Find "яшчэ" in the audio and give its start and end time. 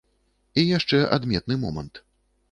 0.77-1.01